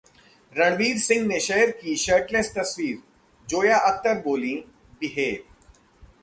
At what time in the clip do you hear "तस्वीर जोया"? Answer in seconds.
2.57-3.77